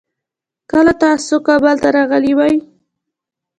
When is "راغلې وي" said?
1.97-2.55